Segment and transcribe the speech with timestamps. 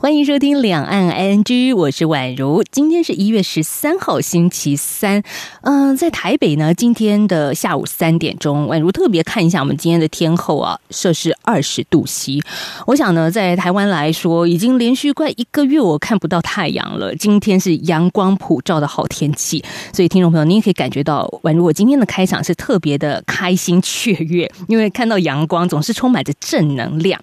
[0.00, 1.44] 欢迎收听《两岸 ING》，
[1.76, 2.64] 我是宛如。
[2.72, 5.22] 今天是一月十三号，星期三。
[5.60, 12.40] 嗯，在台北呢，今天的下午三点钟，宛如特别看一下我们今天的天候啊，摄氏二十度 C。
[12.86, 17.14] 我想呢，在台湾来说，已经连续快一个月我看不到太阳了。
[17.14, 27.22] 今天是阳光普照的好天气，所以听众朋友，你也可以感觉到，宛如我今天的开场是特别的开心雀跃，因为看到阳光总是充满着正能量。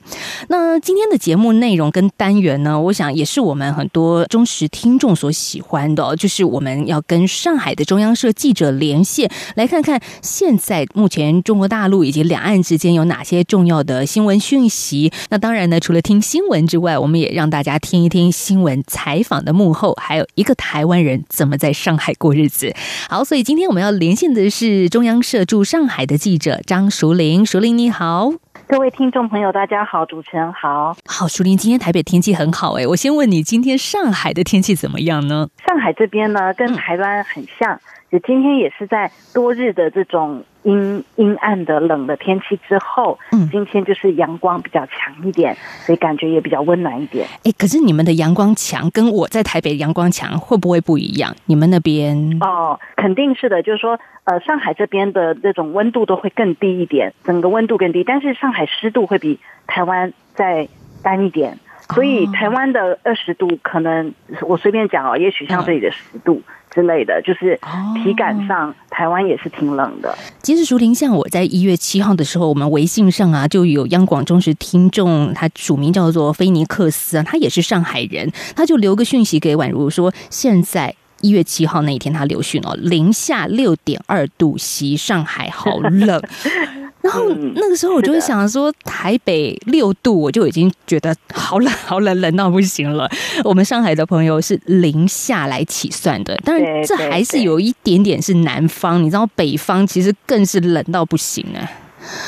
[0.49, 2.66] 那今天的节目内容跟单元？
[2.75, 15.11] 我想也是我们很多忠实听众所喜欢的，就是我们要跟上海的中央社记者连线，来看看现在目前中国大陆以及两岸之间有哪些重要的新闻讯息。
[15.29, 22.73] 那当然呢，除了听新闻之外，我们也让大家听一听新闻采访的幕后，还有一个台湾人怎么在上海过日子。
[23.09, 28.46] 好，所以今天我们要连线的是中央社驻上海的记者张淑玲，淑玲你好。
[28.69, 35.47] 各位听众朋友，大家好，主持人好，好，淑玲，今天台北天气很好哎，我先问你，今天上海的天气怎么样呢？
[35.65, 37.79] 上海这边呢，跟台湾很像。
[38.09, 47.27] 就今天也是在多日的这种阴阴暗的冷的天气之后，嗯，今天就是阳光比较强一点，所以感觉也比较温暖一点。
[47.43, 51.35] 哎，可是你们的阳光强跟我在台北阳光强会不会不一样？
[51.45, 60.67] 你们那边哦，肯定是的，就是说，呃，上海这边的这种温度都会更低一点，整个温度更低，但是上海湿度会比台湾再
[61.01, 61.57] 干一点，
[61.95, 66.41] 所以台湾的二十度可能我随便讲哦，也许像这里的十度。
[66.69, 67.59] 之类的，就是
[68.03, 70.15] 体感上，台湾也是挺冷的。
[70.43, 86.21] 其实，竹林像我在一月七号的时候，我们微信上啊，就有央广忠实听众，他署名叫做菲尼克斯啊，他也是上海人，他就留个讯息给宛如说，现在一月七号那一天，他留讯哦，零下六点二度，西上海好冷。
[87.01, 93.09] 然后那个时候我就会想说，台北六度我就已经觉得好冷 好冷冷到不行了。
[93.45, 101.63] 我们上海的朋友是零下来起算的，但是这还是有一点点是南方，你知道北方其实更是冷到不行啊。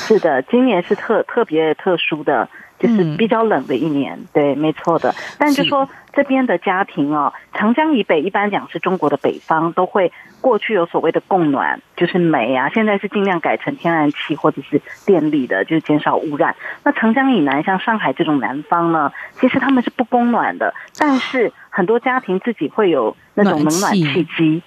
[0.07, 2.47] 是的，今年是特特别特殊的。
[2.79, 5.13] 就是比较冷的一年，对，没错的。
[5.37, 16.55] 但就说这边的家庭哦，长江以北一般讲是中国的北方，都会过去有所谓的供暖，就是煤啊，现在是尽量改成天然气或者是电力的，就是减少污染。
[16.83, 24.63] 那长江以南，像上海这种南方呢，其实他们是不供暖的，但是很多家庭自己会有那种冷暖气机。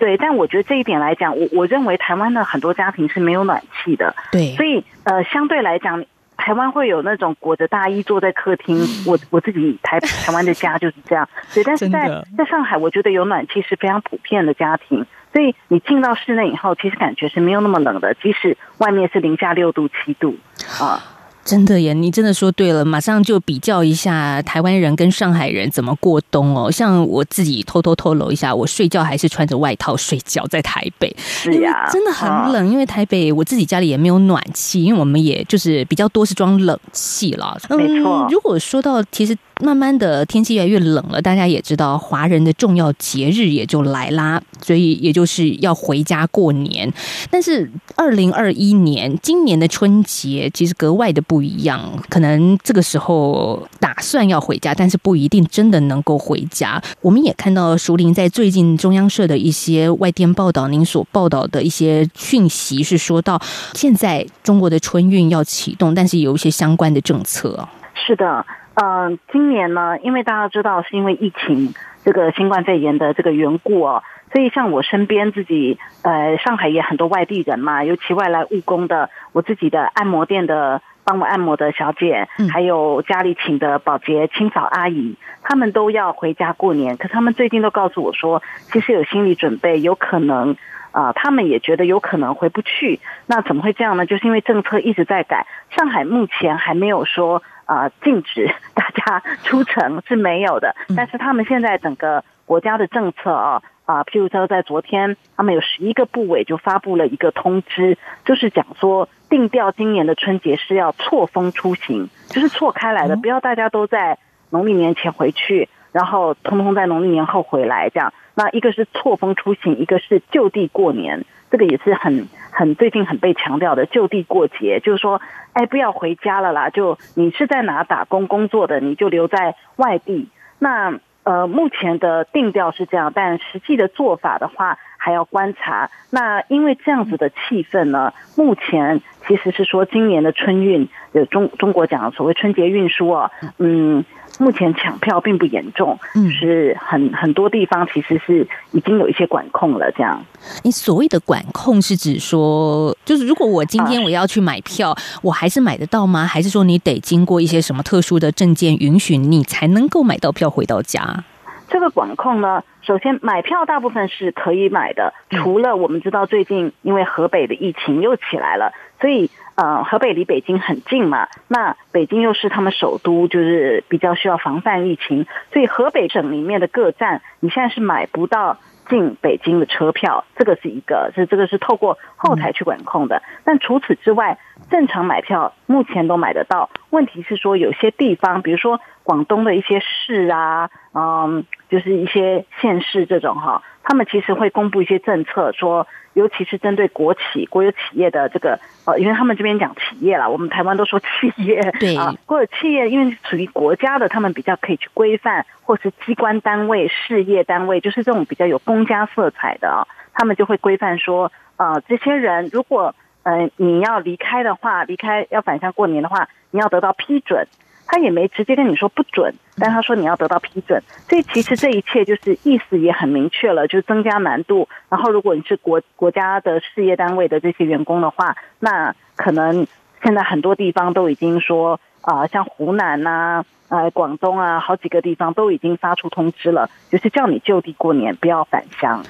[0.00, 4.14] 对，但我觉得这一点来讲，我我认为台湾的很多家庭是没有暖气的。
[4.32, 6.04] 对，所以呃，相对来讲。
[6.44, 8.76] 台湾会有那种裹着大衣坐在客厅，
[9.06, 11.62] 我我自己台 台湾的家就是这样，对。
[11.62, 20.36] 但是在在上海，我觉得有暖气是非常普遍的家庭，所以你进到室内以后，其实感觉是没有那么冷的，即使外面是零下六度七度
[20.80, 21.00] 啊。
[21.44, 26.70] 真的耶，你真的说对了，马上就比较一下台湾人跟上海人怎么过冬哦。
[26.70, 37.58] 像我自己偷偷透露一下，我睡觉还是穿着外套睡觉，在台北是呀，真的很冷，因为台北我自己家里也没有暖气，因为我们也就是比较多是装冷气了。
[37.70, 39.36] 没错，如果说到其实。
[39.62, 46.92] 慢慢的天气越来越冷了，大家也知道华人的重要节日也就来啦，所以也就是要回家过年。
[47.30, 56.82] 但是二零二一年今年的春节其实格外的不一样，可能这个时候打算要回家，但是不一定真的能够回家。
[57.00, 63.40] 我们也看到熟林在最近中央社的一些外电报道，您所报道的一些讯息是说到
[63.74, 67.68] 现在中国的春运要启动，但是有一些相关的政策。
[67.94, 68.44] 是的。
[68.74, 74.02] 嗯，今年呢，因为大家知道是因为疫情这个新冠肺炎的这个缘故哦，
[74.32, 86.96] 所以像我身边自己，呃，上海也很多外地人嘛，尤其外来务工的，我自己的按摩店的帮我按摩的小姐，还有家里请的保洁清扫阿姨，他们都要回家过年。
[86.96, 88.42] 可他们最近都告诉我说，
[88.72, 90.56] 其实有心理准备，有可能
[90.92, 93.00] 啊，他们也觉得有可能回不去。
[93.26, 94.06] 那怎么会这样呢？
[94.06, 95.46] 就是因为政策一直在改，
[95.76, 97.42] 上海目前还没有说。
[97.64, 114.18] 啊，禁止 大家 出城是没有的，但是他们现在整个国家的政策啊啊，譬如说在昨天，他们有十一个部委就发布了一个通知，就是讲说定调今年的春节是要错峰出行，就是错开来的，不要大家都在
[114.50, 118.12] 农历年前回去，然后通通在农历年后回来这样。
[118.34, 125.20] 那一个是错峰出行，一个是就地过年，这个也是很很最近很被强调的就地过节，就是说，
[125.52, 130.28] 哎，不要回家了啦，就你是在哪打工工作的，你就留在外地。
[130.58, 135.90] 那呃，目前的定调是这样，但实际的做法的话还要观察。
[136.10, 144.04] 那因为这样子的气氛呢，目前其实是说今年的春运，有中中国讲所谓春节运输啊，嗯。
[144.42, 149.90] 目前抢票并不严重，嗯，是很很多地方其实是已经有一些管控了。
[149.92, 150.20] 这样，
[150.64, 154.92] 你所谓的管控是指说，就是如果我今天我要去买票，
[155.22, 156.26] 我还是买得到吗？
[156.26, 161.24] 还是说你得经过一些什么特殊的证件允许，你才能够买到票回到家？
[161.68, 169.30] 这个管控呢，首先买票大部分是可以买的，除了我们知道最近因为河北的疫情又起来了，所以。
[169.54, 178.56] 呃，河北离北京很近嘛，那北京又是他们首都，就是比较需要防范疫情，所以河北省里面的各站，你现在是买不到
[178.92, 183.22] 进北京的车票，这个是一个，是这个是透过后台去管控的。
[183.42, 184.38] 但除此之外，
[184.70, 186.68] 正常买票目前都买得到。
[186.90, 195.86] 问题是说，有些地方，比如说广东的一些市啊，嗯，就是一些县市这种哈，他们其实会公布一些政策说。
[196.14, 217.46] 尤其是针对国企、国有企业的这个，呃，因为他们这边讲企业啦，我们台湾都说企业， 对啊，国有企业因为属于国家的，他们比较可以去规范，或是机关单位、事业单位，就是这种比较有公家色彩的啊，他们就会规范说，呃，这些人如果，呃，你要离开的话，离开要返乡过年的话，你要得到批准。
[217.92, 224.66] 他也没直接跟你说不准，但他说你要得到批准，所以其实这一切就是意思也很明确了，就增加难度。
[224.88, 229.66] 然后如果你是国国家的事业单位的这些员工的话，那可能
[230.02, 233.44] 现在很多地方都已经说啊，像湖南呐。
[233.72, 239.02] 呃，广东啊，好几个地方都已经发出通知了，就是叫你就地过年，不要返乡。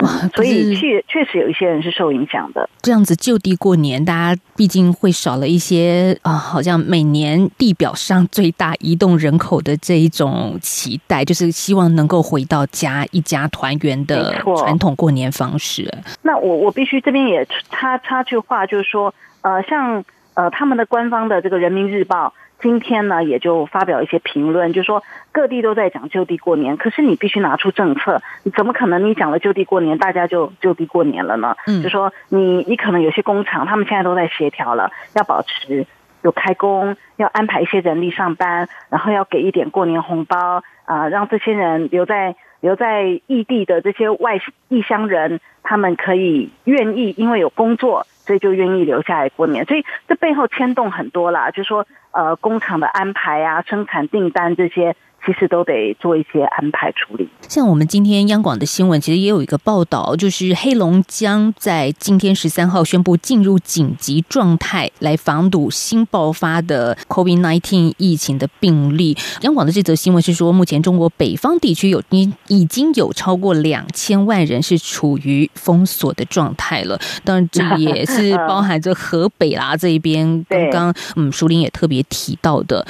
[0.00, 2.68] 哇，所以确确实有一些人是受影响的。
[2.82, 15.90] 这样子就地过年，大家毕竟会少了一些啊，好像每年地表上最大移动人口的这一种期待，就是希望能够回到家，一家团圆的传统过年方式。
[16.20, 20.04] 那我我必须这边也插插句话，就是说，呃，像
[20.34, 22.34] 呃他们的官方的这个人民日报。
[22.62, 31.56] 今天呢，也就发表一些评论，就说各地都在讲就地过年，可是你必须拿出政策，你怎么可能你讲了就地过年，大家就就地过年了呢？
[31.66, 35.84] 嗯，就说你你可能有些工厂，他们现在都在协调了，要保持
[36.22, 44.38] 有开工，要安排一些人力上班，然后要给一点过年红包啊，让这些人留在留在异地的这些外
[44.68, 48.06] 异乡人，他们可以愿意，因为有工作。
[48.24, 54.96] 所以就愿意留下来过年，所以这背后牵动很多啦，就说呃工厂的安排啊、生产订单这些。
[55.24, 57.28] 其实都得做一些安排处理。
[57.48, 69.16] 像我们今天央广的新闻，其实也有一个报道，就是黑龙江在今天十三号宣布进入紧急状态，来防堵新爆发的 COVID-19 疫情的病例。
[69.42, 76.98] 央广的这则新闻是说，目前中国北方地区有已已经有超过两千万人是处于封锁的状态了。
[77.24, 80.44] 当然，这也是包含着河北啦 这一边。
[80.48, 82.86] 刚刚嗯，淑玲也特别提到的。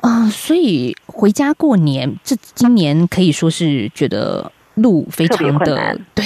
[0.00, 6.24] 啊，所以回家过年，这今年可以说是觉得路非常的 对，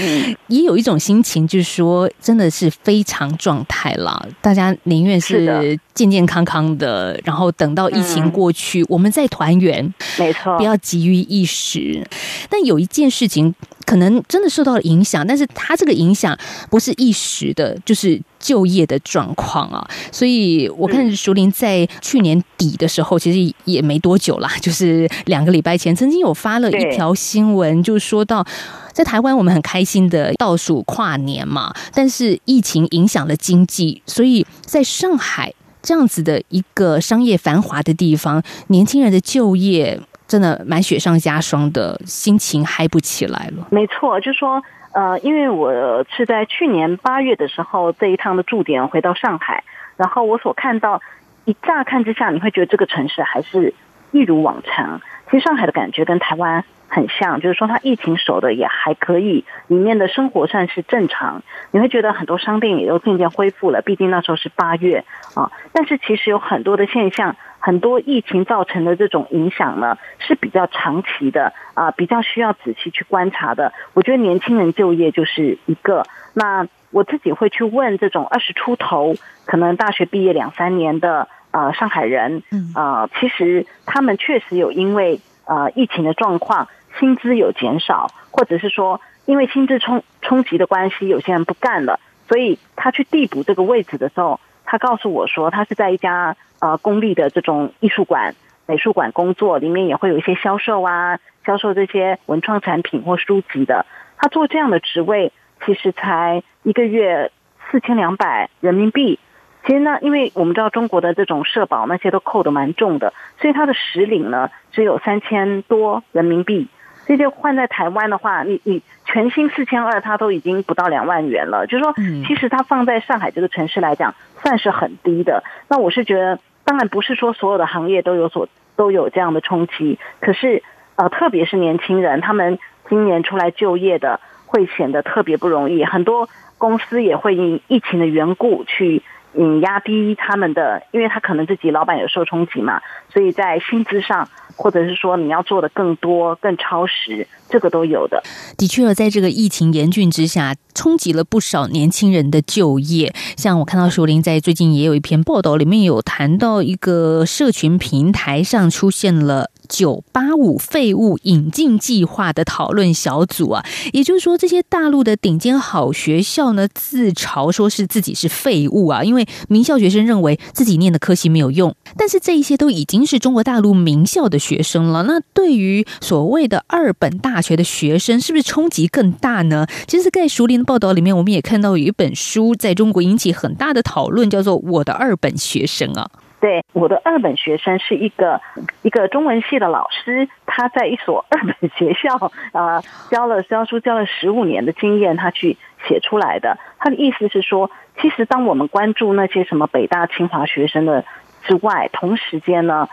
[0.48, 4.28] 也有一种心情，就是说真的是非常状态了。
[4.40, 12.06] 大家宁愿是健健康康的，然后等到疫情过去，我们再团圆，没错，不要急于一时。
[12.48, 13.54] 但有一件事情。
[13.88, 16.38] 可能真的受到了影响，但是他这个影响
[16.68, 19.86] 不是一时的，就是就业的状况啊。
[20.10, 28.44] 所以我看熟林在去年底的时候，其实也没多久啦， 就是两个礼拜前，曾经有发了一条新闻，就说到
[28.92, 35.52] 在台湾我们很开心的倒数跨年嘛，但是疫情影响了经济，所以在上海
[35.82, 40.00] 这样子的一个商业繁华的地方，年轻人的就业。
[40.28, 43.66] 真的蛮雪上加霜的，心情嗨不起来了。
[43.70, 44.62] 没错，就说
[44.98, 49.62] 呃，因为我是在去年八月的时候这一趟的驻点回到上海，
[49.96, 51.00] 然后我所看到，
[51.44, 53.74] 一乍看之下，你会觉得这个城市还是
[54.10, 55.00] 一如往常。
[55.30, 56.64] 其实上海的感觉跟台湾。
[56.90, 61.42] 很像，就是说它疫情守的也还可以，里面的生活算是正常。
[61.70, 65.52] 你会觉得很多商店也都渐渐恢复了，毕竟那时候是八月啊。
[65.74, 73.72] 但是其实有很多的现象，很多疫情造成的这种影响呢是比较长期的啊，比较需要仔细去观察的。
[73.94, 76.04] 我觉得年轻人就业就是一个。
[76.34, 82.42] 那我自己会去问这种二十出头，可能大学毕业两三年的呃上海人，
[82.74, 86.68] 啊，其实他们确实有因为呃疫情的状况。
[86.98, 98.34] 薪资有减少，或者是说因为薪资冲冲击的关系，有些人不干了，所以他去递补这个位置的时候，他告诉我说，他是在一家呃公立的这种艺术馆、
[98.66, 103.86] 美术馆工作，里面也会有一些销售啊，销售这些文创产品或书籍的。
[104.18, 105.32] 他做这样的职位，
[105.64, 107.32] 其实才一个月
[107.70, 109.18] 四千两百人民币。
[109.64, 116.68] 其实呢，因为我们知道中国的这种社保那些都扣的蛮重的，所以他的实领呢只有三千多人民币。
[117.08, 121.66] 这些换在台湾的话，你你全新四千二，它都已经不到两万元了。
[121.66, 121.94] 就是说，
[122.26, 125.42] 其实它放在上海这个城市来讲，算是很低的。
[125.68, 128.46] 那我是觉得，当然不是说所有的行业都有所
[128.76, 130.62] 都有这样的冲击，可是
[130.96, 132.58] 呃，特别是年轻人，他们
[132.90, 135.86] 今年出来就业的会显得特别不容易。
[135.86, 139.02] 很多公司也会因疫情的缘故去。
[139.40, 148.20] 嗯，压低他们的，因为他可能自己老板有受冲击嘛，所以在薪资上，或者是说你要做的更多、更超时，这个都有的。
[148.56, 153.14] 的确，在这个疫情严峻之下，冲击了不少年轻人的就业。
[153.36, 159.52] 像我看到树林在最近也有一篇报道，里面有谈到一个社群平台上出现了。
[159.68, 171.74] 九八五废物引进计划的讨论小组啊，也就是说，这些大陆的顶尖好学校呢，自嘲说是自己是废物啊，因为名校学生认为自己念的科系没有用。
[171.96, 179.66] 但是这一些都已经是中国大陆名校的学生了，那对于所谓的二本大学的学生，是不是冲击更大呢？
[179.86, 186.10] 其实，在熟林的报道里面，我们也看到有一本书在中国引起很大的讨论，叫做《我的二本学生》啊。
[186.40, 188.40] 对，我的二本学生是一个
[188.82, 192.80] 一个中文系的老师，他在一所二本学校啊
[193.10, 195.56] 教了教书教了十五年的经验，他去
[195.88, 196.56] 写出来的。
[196.78, 201.04] 他的意思是说，其实当我们关注那些什么北大清华学生的
[201.42, 202.88] 之外，同时间呢，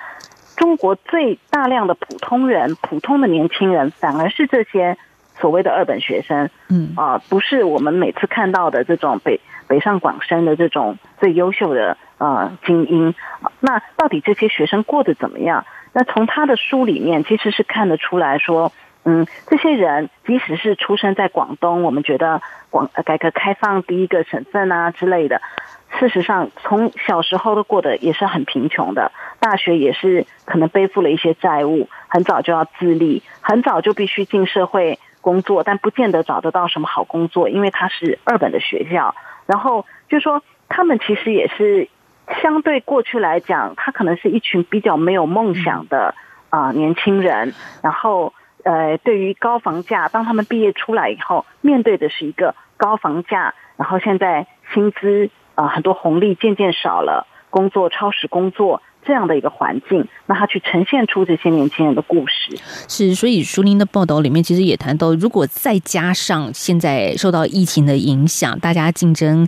[0.57, 4.97] 中国最大量的普通人、普通的年轻人，反而是这些
[5.39, 6.49] 所谓的二本学生。
[6.69, 11.95] 嗯啊，不是我们每次看到的这种北北上广深的这种最优秀的。
[12.17, 13.13] 呃，精英，
[13.59, 15.65] 那到底这些学生过得怎么样？
[15.91, 18.71] 那从他的书里面，其实是看得出来说，
[19.03, 25.41] 嗯，这些人即使是出生在广东，我们觉得广改革开放第一个省份啊之类的，
[25.99, 41.89] 事实上从小时候都过得也是很贫穷的，大学也是可能背负了一些债务，很早就要自立，很早就必须进社会工作，但不见得找得到什么好工作，因为他是二本的学校，然后就说他们其实也是。
[42.41, 46.15] 相对过去来讲，他可能是一群比较没有梦想的
[46.49, 47.53] 啊年轻人。
[47.81, 58.81] 然后，呃，对于高房价，当他们毕业出来以后，面对的是一个高房价，然后现在薪资啊很多红利渐渐少了，工作超时工作。
[59.05, 62.57] 这样的一个环境，那他去呈现出这些年轻人的故事
[62.89, 69.47] 是，所以苏宁的报道里面其实也谈到，如果再加上现在受到疫情的影响，大家竞争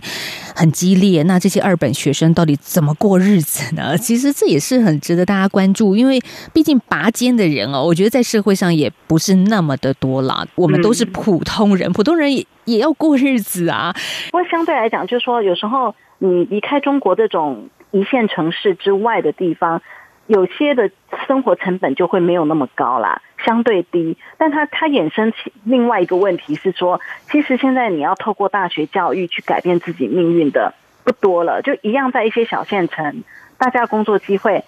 [0.54, 3.96] 很激烈，那这些二本学生到底怎么过日子呢？
[3.98, 6.20] 其实这也是很值得大家关注，因为
[6.52, 10.46] 毕竟拔尖的人哦，我觉得在社会上也不是那么的多了。
[10.54, 13.92] 我们都是普通人，普通人也也要过日子啊。
[14.30, 17.68] 不过相对来讲，就是说有时候你离开中国这种。
[17.90, 19.82] 一线城市之外的地方，
[20.26, 20.90] 有些的
[21.26, 24.16] 生活成本就会没有那么高啦，相对低。
[24.36, 33.24] 但它它衍生起另外一个问题是说，其实现在你要透过大学教育去改变自己命运的不多了，就一样在一些小县城，
[33.56, 34.64] 大家工作机会，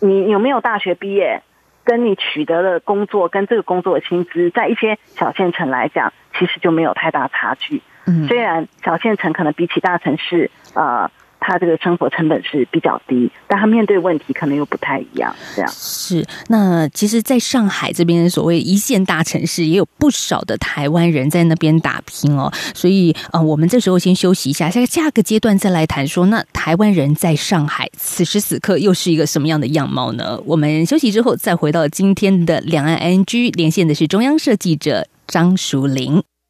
[0.00, 1.42] 你有没有大学毕业，
[1.84, 7.82] 跟你取得的工作跟这个工作的薪资，在一些小县城来讲，其实就没有太大差距。
[8.06, 11.08] 嗯，虽然小县城可能比起大城市，呃。
[11.46, 15.34] 他这个生活成本是比较低，但他面对问题可能又不太一样。
[15.54, 22.50] 这样是那其实，在上海这边所谓一线大城市，也有不少的台湾人在那边打拼哦。
[22.74, 30.40] 所以啊，我们这时候先休息一下，下下个阶段再来谈说，那台湾人在上海此时此刻又是一个什么样的样貌呢？
[30.46, 36.22] 我们休息之后再回到今天的两岸 NG 连线的是中央社记者张淑玲。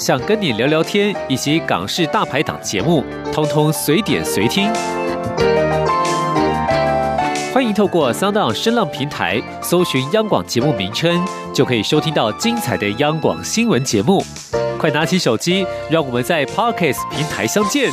[0.00, 4.72] 想跟你聊聊天，以及港式大排档节目，通通随点随听。
[7.52, 14.24] 欢迎透过 Sound 声浪平台搜寻央广节目名称，就可以收听到精彩的央广新闻节目。
[14.78, 17.90] 快拿起手机，让我们在 Parkes 平台相见。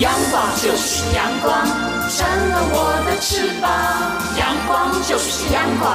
[0.00, 1.64] 阳光就是阳光，
[2.10, 3.70] 成了我的翅膀。
[4.36, 5.94] 阳光就是阳光，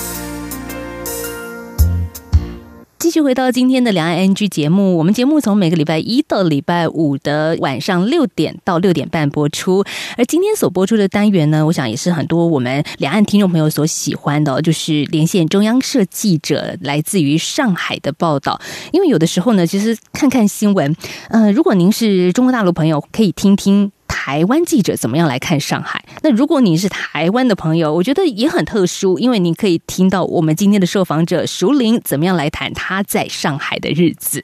[3.01, 9.83] 继续回到今天的两岸 NG 节目，我们节目从每个礼拜一到礼拜五的晚上六点到六点半播出。
[10.17, 18.61] 而今天所播出的单元呢，我想也是很多我们两岸听众朋友所喜欢的，就是连线中央社记者来自于上海的报道。
[18.91, 20.95] 因为有的时候呢，其实看看新闻，
[21.29, 23.91] 呃，如果您是中国大陆朋友，可以听听。
[24.23, 26.05] 台湾记者怎么样来看上海？
[26.21, 34.39] 那如果你是台湾的朋友，我觉得也很特殊，因为你可以听到我们今天的受访者熟林怎么样来谈他在上海的日子。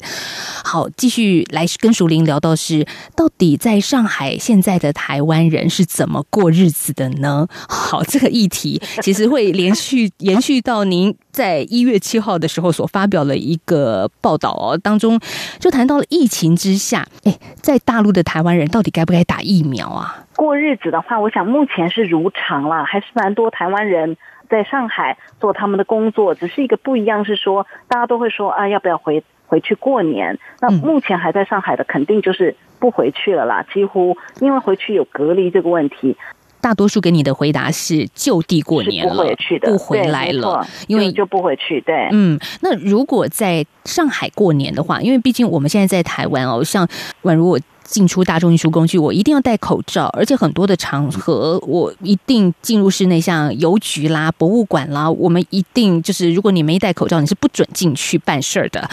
[0.63, 7.47] 好，继续来跟熟林聊到是，到底在上海现在的台湾人是怎么过日子的呢？
[7.69, 15.19] 好，这个议题其实会连续延续到您在一月七号的时候所发表了一个报道哦，当中
[15.59, 19.66] 就谈到了疫情之下，哎，在大陆的台湾人到底该不该打疫？
[19.67, 24.15] 疫苗啊，过日子的话，我想目前是如常了，还是蛮多台湾人
[24.49, 30.39] 在上海做他们的工作，只是一个不一样是说，大家都会说啊，要不要回回去过年？
[30.61, 36.15] 那目前还在上海的，肯定就是不回去了啦，几乎因为回去有隔离这个问题。
[36.61, 41.79] 大多数给你的回答是就地过年了，不回去的，不回来了，因为就不回去。
[41.81, 46.87] 对，嗯，那如果在上海过年的话，因为毕竟我们现在在台湾哦，像
[47.23, 47.59] 宛如我。
[47.87, 58.89] 进出大众运输工具，我一定要戴口罩，而且很多的场合，我一定进入室内，像邮局啦、博物馆啦，我们一定就是，如果你没戴口罩，你是不准进去办事儿的。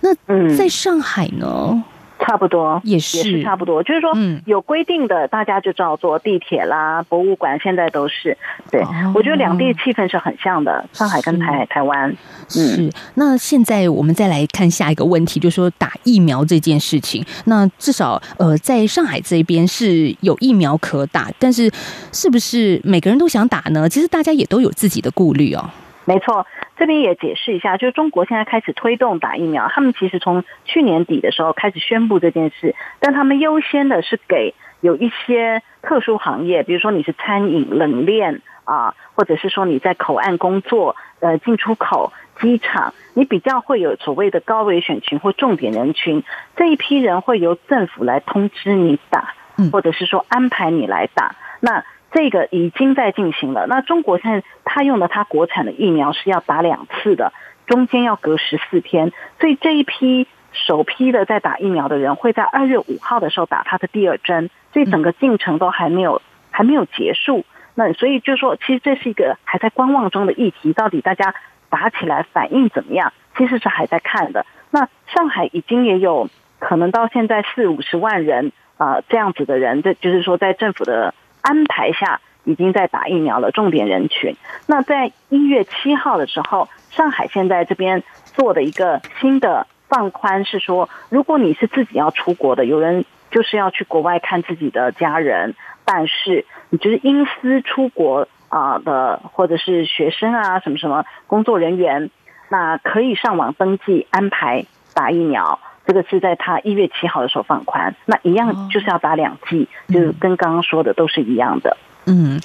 [0.00, 0.12] 那
[0.56, 1.84] 在上海呢？
[2.24, 4.12] 差不多也是也是差不多，就是说
[4.46, 6.18] 有规定的，大家就照做。
[6.22, 8.38] 地铁啦、博物馆现在都是。
[8.70, 8.80] 对，
[9.12, 12.14] 我觉得两地气氛是很像的，上海跟台台湾。
[12.48, 12.88] 是。
[13.14, 17.24] 那现在我们再来看下一个问题，就是说打疫苗这件事情。
[17.46, 21.68] 那至少呃，在上海这边是有疫苗可打，但是
[22.12, 23.88] 是不是每个人都想打呢？
[23.88, 25.68] 其实大家也都有自己的顾虑哦。
[26.04, 26.46] 没错。
[26.76, 46.24] 这边也解释一下，就是中国现在开始推动打疫苗，他们其实从去年底的时候开始宣布这件事，但他们优先的是给有一些特殊行业，比如说你是餐饮、冷链啊，或者是说你在口岸工作、呃进出口、机场，你比较会有所谓的高危选群或重点人群，
[46.56, 49.34] 这一批人会由政府来通知你打，
[49.70, 51.84] 或者是说安排你来打，那。
[52.12, 53.66] 这个已经在进行了。
[53.66, 57.32] 那中国现在他用的他国产的疫苗是要打两次的，
[57.66, 59.12] 中间要隔十四天。
[59.40, 66.20] 所以这一批首批的在打疫苗的人会在二月五号的时候打他的第二针，所以整个进程都还没有
[66.50, 67.46] 还没有结束。
[67.74, 71.34] 那所以就说，其实这是一个还在观望中的议题，到底大家
[71.70, 73.14] 打起来反应怎么样？
[73.38, 74.44] 其实是还在看的。
[74.70, 81.14] 那上海已经也有可能到现在四五十万人啊这样子的人，这就是说在政府的。
[81.42, 84.34] 安排下已经在打疫苗了，重点人群。
[84.66, 102.10] 那在一月七号的时候，上海现在这边做的一个新的放宽是说，如果你是自己要出国的，有人就是要去国外看自己的家人办事，你就是因私出国啊的，或者是学生啊什么什么工作人员，
[102.48, 105.58] 那可以上网登记安排打疫苗。
[105.86, 111.76] 这个是在他一月七号的时候放宽，那一样就是要打两剂，就是跟刚刚说的都是一样的。
[112.06, 112.40] 嗯，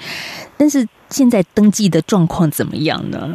[0.57, 3.33] 但是现在登记的状况怎么样呢？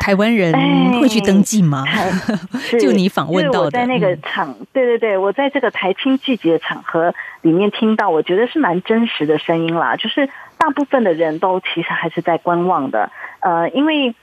[0.00, 0.52] 台湾人
[1.00, 1.84] 会去登记吗？
[2.78, 9.96] 就你访问到的，在那个场，对对对，我在这个台青聚集的场合里面听到，我觉得是蛮真实的声音啦。
[9.96, 13.10] 就是大部分的人都其实还是在观望的，
[13.40, 14.14] 呃，因为。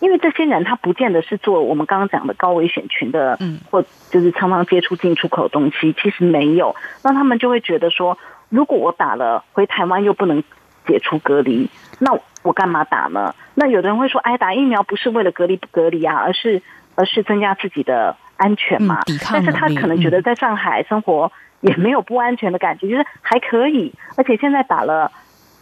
[0.00, 8.16] 因为这些人他不见得是做我们刚刚讲的高危险群的，嗯，或就是常常接触进出口东西，其实没有，那他们就会觉得说，
[8.48, 10.42] 如果我打了回台湾又不能
[10.86, 13.34] 解除隔离，那我干嘛打呢？
[13.54, 16.62] 那有的人会说，哎，打疫苗不是为了隔离不隔离啊，而是
[16.94, 19.00] 而是增加自己的安全嘛。
[19.00, 25.10] 嗯抵抗但是他可能觉得在上海生活也没有不安全的感觉，就是还可以，而且现在打了。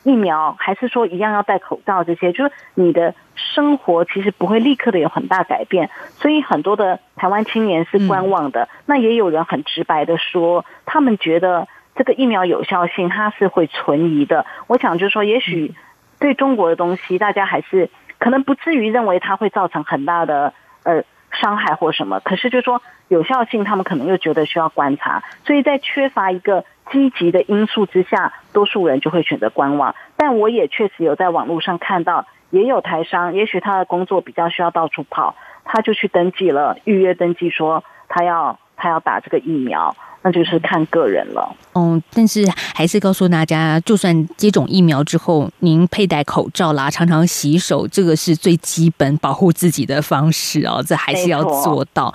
[0.06, 8.68] 疫苗还是说一样要戴口罩，这些就是你的生活其实不会立刻的有很大改变，所以很多的台湾青年是观望的。
[8.86, 11.66] 那也有人很直白的说，他们觉得
[11.96, 14.46] 这个疫苗有效性它是会存疑的。
[14.68, 15.74] 我想就是说，也许
[16.20, 17.90] 对中国的东西，大家还是
[18.20, 20.52] 可能不至于认为它会造成很大的
[20.84, 29.94] 呃伤害或什么，可是就是说有效性，他们可能又觉得需要观察，所以在缺乏一个积极的因素之下，多数人就会选择观望。
[30.16, 41.54] 但我也确实有在网络上看到，也有台商，也许他的工作比较需要到处跑，他就去登记了，预约登记说他要他要打这个疫苗，那就是看个人了。
[41.76, 52.12] 嗯，但是还是告诉大家，就算接种疫苗之后，您佩戴口罩啦，常常洗手，这个是最基本保护自己的方式哦，这还是要做到。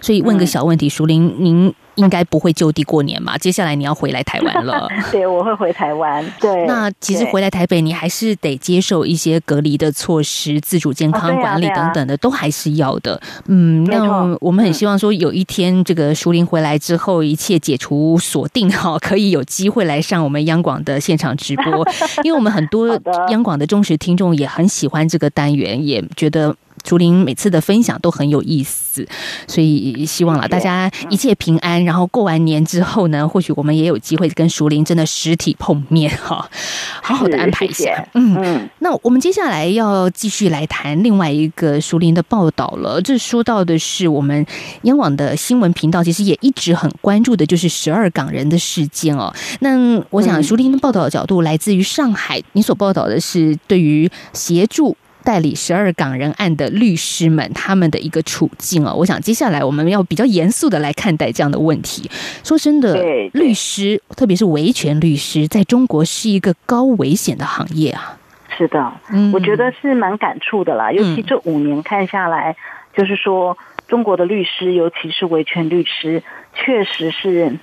[0.00, 3.36] 所以问个小问题，淑玲，您应该不会就地过年嘛？
[3.36, 4.88] 接下来你要回来台湾了。
[5.10, 6.24] 对，我会回台湾。
[6.40, 13.20] 对，那其实回来台北，你还是得接受一些隔离的措施、自主健康管理等等的，都还是要的。
[13.46, 21.86] 嗯，那我们很嗯希望说，有一天这个淑玲回来之后，一切解除锁定哈，可以有机会来上我们央广的现场直播，
[22.22, 22.98] 因为我们很多
[23.30, 26.54] 央广的忠实听众也很喜欢这个单元，也觉得。
[26.82, 29.06] 竹林每次的分享都很有意思，
[29.46, 31.84] 所以希望了大家一切平安。
[31.84, 36.48] 然后过完年之后呢，或许我们也有机会跟竹林真的实体碰面哈，
[37.02, 38.08] 好好的安排一下谢谢。
[38.14, 38.70] 嗯，嗯。
[38.80, 43.00] 那我们接下来要继续来谈另外一个竹林的报道了。
[43.00, 44.44] 这说到的是我们
[44.82, 49.32] 央网的新闻频道，其实也一直很关注的，就是十二港人的事件哦。
[49.60, 54.96] 那我想，嗯熟林的报道的角度来自于上海，你所报道的是对于协助。
[55.30, 62.10] 代理十二港人案的律师们，他们的一个处境哦，我想接下来我们要比较严肃的来看待这样的问题。
[62.42, 68.18] 说真的，对律师，特别是维权律师，在中国是一个高危险的行业啊。
[68.58, 70.90] 是的，嗯我觉得是蛮感触的啦。
[70.90, 72.56] 尤其这五年看下来，
[72.96, 77.56] 就是说中国的律师，尤其是维权律师，确实是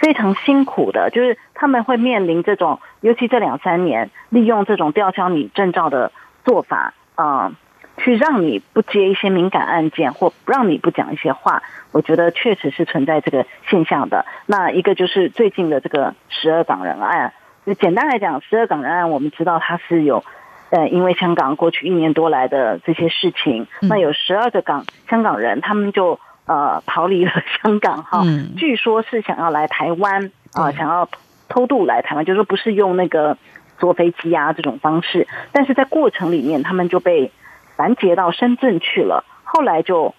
[0.00, 1.08] 非常辛苦的。
[1.10, 6.10] 就是他们会面临这种，尤其这两三年，利用这种吊销你证照的
[6.44, 7.52] 做法，啊、
[7.98, 11.62] 去让你不接一些敏感案件，或不让你不讲一些话。
[11.92, 14.24] 我觉得确实是存在这个现象的。
[14.46, 17.32] 那一个就是最近的这个十二港人案。
[17.64, 20.24] 就简单来讲，十二港人案，我们知道它是有，
[20.70, 27.30] 呃，因为香港过去一年多来的这些事情，嗯那有十二个港香港人，他们就呃逃离了
[27.62, 31.08] 香港哈，嗯据说是想要来台湾啊、对想要
[31.48, 33.38] 偷渡来台湾，就是说不是用那个
[33.82, 37.32] 坐飞机啊这种方式，但是在过程里面，他们就被
[37.76, 40.14] 拦截到深圳去了，后来就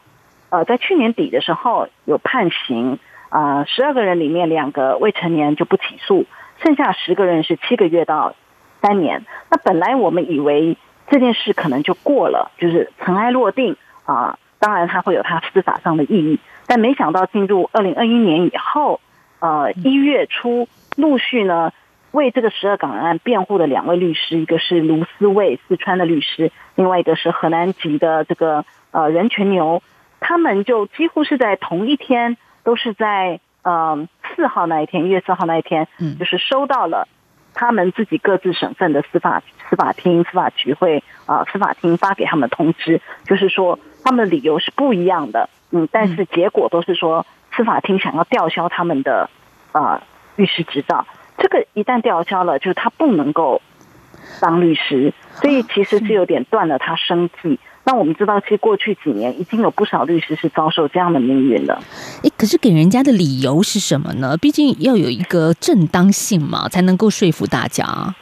[0.50, 3.00] 呃在去年底的时候有判刑
[3.30, 6.26] 啊，十、二个人里面两个未成年就不起诉，
[6.62, 8.36] 剩下十个人是七个月到
[8.82, 9.24] 三年。
[9.50, 14.38] 那本来我们以为这件事可能就过了，就是尘埃落定啊。
[14.60, 19.00] 当然，它会有它司法上的意义，但没想到进入二零二一年以后，
[19.40, 21.72] 呃，一月初陆续呢
[22.14, 29.82] 为这个十二港人案辩护的两位律师，一个是卢思卫四川的律师，另外一个是河南籍的这个呃任全牛，
[30.20, 36.18] 他们就几乎是在同一天，都是在呃四号那一天，一月四号那一天，嗯。
[36.20, 37.08] 就是收到了
[37.56, 49.32] 他们自己各自省份的司法司法厅、司法局会啊、司法厅发给他们的通知，就是说他们的理由是不一样的，嗯，但是结果都是说司法厅想要吊销他们的
[49.72, 50.04] 啊、
[50.36, 53.62] 律师执照，这个一旦吊销了，就是他不能够
[54.40, 57.60] 当律师，所以其实是有点断了他生计。
[57.86, 61.84] 那我们知道，其实过去几年已经有不少律师是遭受这样的命运了。
[62.22, 64.38] 诶，可是给人家的理由是什么呢？
[64.38, 68.16] 毕竟要有一个正当性嘛，才能够说服大家。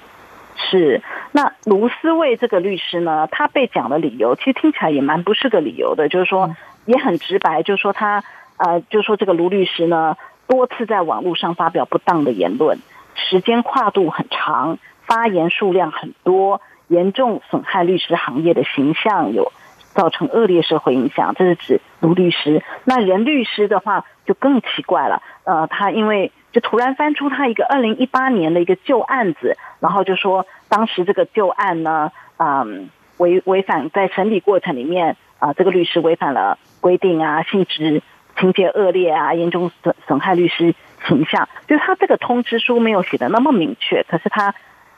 [0.56, 1.02] 是，
[1.34, 8.24] 那卢思卫这个律师呢，他被讲的理由其实听起来也蛮不是个理由的，就是说也很直白，就是说他
[8.58, 12.80] 呃，就是说这个卢律师呢，多次在网络上发表不当的言论，
[13.16, 19.52] 时间跨度很长，发言数量很多，严重损害律师行业的形象，有
[19.94, 21.34] 造成恶劣社会影响。
[21.36, 22.64] 这是指卢律师。
[22.86, 38.04] 那任律师的话就更奇怪了，呃，他因为就突然翻出他一个二零一八年的一个旧案子，然后就说当时这个旧案呢，嗯，违违反在审理过程里面啊、这个律师违反了规定啊，性质
[38.38, 40.76] 情节恶劣啊，严重损损害律师
[41.08, 41.48] 形象。
[41.68, 44.54] 就是他这个通知书没有写的那么明确，可是他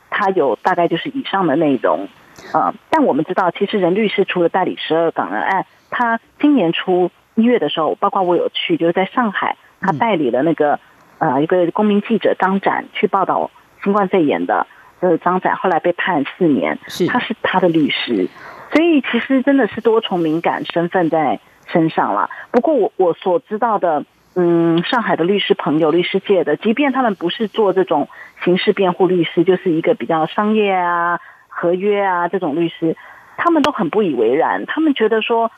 [0.10, 2.08] 他有大概就是以上的内容。
[2.52, 10.80] 呃，但我们知道，其实任律师除了代理十二港人案，他今年初一月的时候，包括我有去，就是在上海，他代理了那个
[11.20, 13.52] 呃一个公民记者张展去报道
[13.84, 14.66] 新冠肺炎的，
[15.00, 18.28] 呃张展后来被判四年，是他是他的律师，
[18.72, 22.32] 所以其实真的是多重敏感身份在身上了。
[22.52, 28.10] 不过我我所知道的，嗯，上海的律师朋友、律师界的，即便他们不是做这种
[28.43, 32.98] 刑事辩护律师，就是一个比较商业啊、合约啊这种律师，
[33.38, 35.52] 他们都很不以为然，他们觉得说。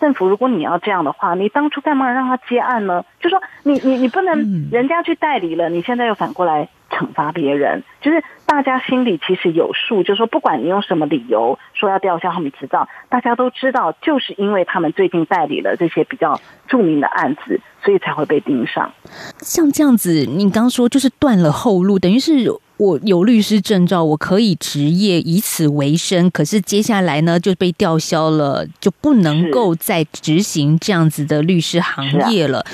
[0.00, 3.04] 政府，如果你要这样的话，你当初干嘛让他接案呢？
[3.20, 18.92] 就说你你你不能人家去代理了，你现在又反过来惩罚别人，就是大家心里其实有数，就是说不管你用什么理由说要吊销他们执照，大家都知道，就是因为他们最近代理了这些比较著名的案子，所以才会被盯上。
[19.38, 32.64] 像这样子，你刚说就是断了后路，等于是我有律师证照，我可以职业以此为生，可是接下来呢就被吊销了，就不能够再执行这样子的律师行业了。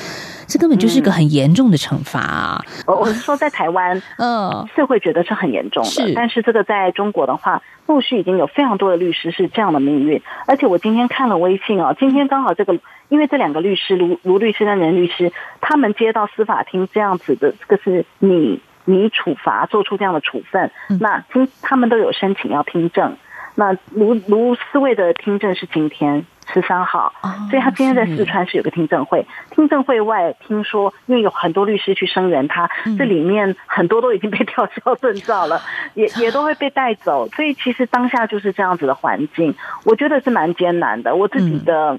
[0.48, 2.64] 这根本就是个很严重的惩罚啊！
[2.86, 10.22] 我我是说，在台湾，嗯， 社会觉得是很严重的，但是这个在中国的话，陆续已经有非常多的律师是这样的命运。
[10.46, 12.78] 而且我今天看了微信哦，今天刚好这个，
[13.10, 15.30] 因为这两个律师卢卢律师跟任律师，
[15.60, 23.16] 他们接到司法厅这样子的，这个是你你处罚做出这样的处分，那今他们都有申请要听证。
[23.54, 27.12] 那卢卢思卫的听证是今天十三号，
[27.50, 29.26] 所以他今天在四川是有个听证会。
[29.50, 35.60] 听证会外，听说因为有很多律师去声援他，这里面很多都已经被吊销证照了，
[35.94, 37.28] 也也都会被带走。
[37.28, 41.14] 所以其实当下就是这样子的环境，我觉得是蛮艰难的。
[41.14, 41.98] 我自己的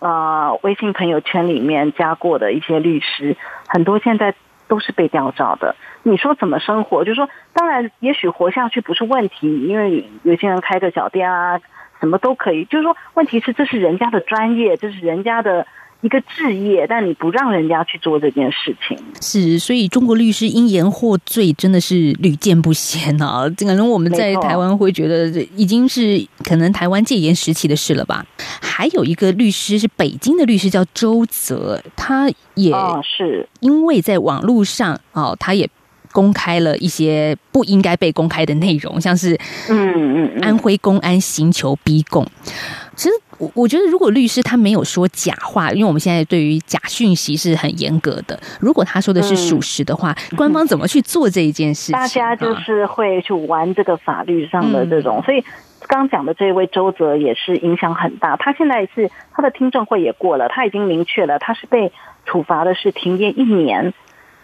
[0.00, 4.34] 呃微信朋友圈里面加过的一些律师，很多现在
[4.68, 5.74] 都是被吊照的。
[6.10, 7.04] 你说怎么生活？
[7.04, 11.60] 就是说，当然，也许活下去不是问题，因为有些人开个小店啊，
[12.00, 12.64] 什么都可以。
[12.64, 15.66] 就是说，问题是这是人家的专业，这是人家的
[16.00, 23.48] 一个置业，但你不让人家去做这件事情，是，所以中国律师因言获罪真的是屡见不鲜啊！
[23.58, 28.24] 可能我们在台湾会觉得这已经是可能台湾戒严时期的事了吧。
[28.62, 35.68] 还有一个律师是北京的律师，叫周泽，他也哦，是因为在网络上哦，他也
[36.12, 39.34] 公开了一些不应该被公开的内容，像是
[39.68, 42.26] 嗯嗯嗯，安徽公安刑求逼供。
[42.94, 51.92] 其实我我觉得，如果律师他没有说假话，因为我们现在对于假讯息是很严格的，如果他说的是属实的话，官方怎么去做这一件事情？
[51.92, 55.44] 大家就啊是会去玩这个法律上的这种，所以
[55.86, 58.36] 刚讲的这位周泽也是影响很大。
[58.36, 61.92] 他现在是他的听证会也过了，他已经明确了，他是被
[62.26, 63.94] 处罚的是停业一年，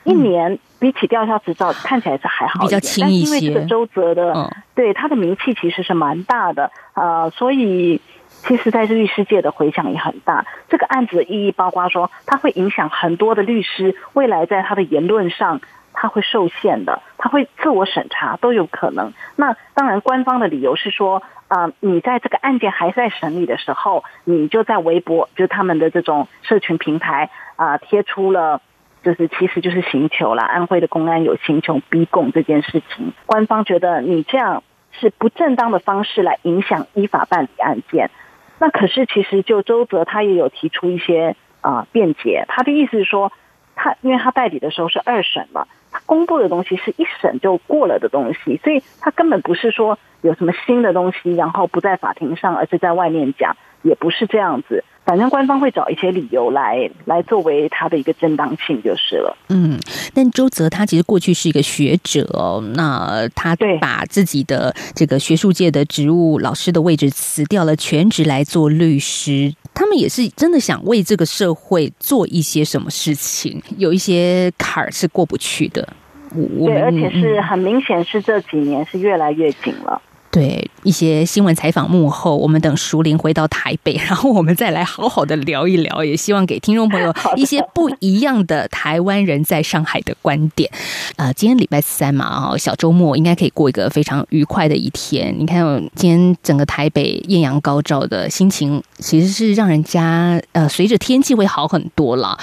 [0.05, 8.01] 一年比起吊销执照 看起来是还好比较一点，但是轻一些因为这个周泽的、嗯对他的名气其实是蛮大的，呃，所以。
[8.47, 10.45] 其实，在律师界的回响也很大。
[10.69, 15.63] 这个案子的意义包括说，它会影响很多的律师未来在他的言论上，
[15.95, 19.15] 他会受限的，他会自我审查都有可能。
[19.37, 28.61] 那当然，官方的理由是说，啊、你在这个案件还在审理的时候，你就在微博，就是他们的这种社群平台啊、贴出了。
[29.05, 34.63] 就是其实就是刑求啦，安徽的公安有刑求逼供这件事情，官方觉得你这样
[34.93, 38.11] 是不正当的方式来影响依法办理案件。
[38.59, 43.33] 那可是其实就周泽他也有提出一些啊、辩解，他的意思是说，
[43.75, 54.83] 他因为他代理的时候是二审嘛，他公布的东西是一审就过了的东西，所以他根本不是说有什么新的东西，然后不在法庭上，而是在外面讲，也不是这样子。
[55.05, 59.37] 反正官方会找一些理由来来作为他的一个正当性就是了。
[59.51, 59.79] 嗯，
[60.15, 69.55] 但周泽他其实过去是一个学者哦，那他对把自己的这个学术界的职务老师的位置辞掉了，全职来做律师。
[69.75, 75.87] 他们也是真的想为这个社会做一些什么事情，有一些坎儿是过不去的。
[76.33, 80.01] 对，而且是嗯很明显是这几年是越来越紧了。
[80.35, 90.69] 对一些新闻采访幕后，我们等熟林回到台北， 然后我们再来好好的聊一聊，也希望给听众朋友 一些不一样的台湾人在上海的观点。
[91.15, 95.33] 呃，今天礼拜三嘛，啊，小周末应该可以过一个非常愉快的一天。
[95.39, 102.37] 你看，今天整个台北艳阳高照的心情，其实是让人家呃，随着天气会好很多了。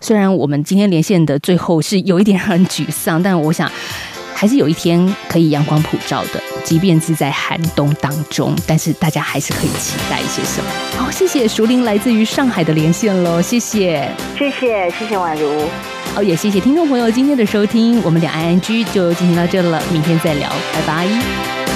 [0.00, 3.68] 虽然我们今天连线的最后是有一点让人沮丧，但我想。
[4.34, 10.70] 还是有一天可以阳光普照的，即便是在寒冬当中，但是大家还是可以期待一些什么。
[10.96, 14.08] 好，谢谢熟林来自于上海的连线喽，谢谢。
[14.38, 15.68] 谢谢，谢谢宛如。
[16.14, 21.71] 好，也谢谢听众朋友今天的收听，我们两岸安居就进行到这了，明天再聊，拜拜。